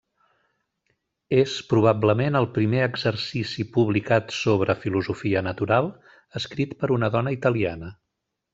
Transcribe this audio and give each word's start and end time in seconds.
És 1.41 1.51
probablement 1.73 2.37
el 2.39 2.47
primer 2.55 2.79
exercici 2.85 3.67
publicat 3.77 4.33
sobre 4.39 4.77
filosofia 4.87 5.45
natural 5.51 5.91
escrit 6.43 6.77
per 6.83 6.91
una 6.99 7.13
dona 7.19 7.37
italiana. 7.41 7.95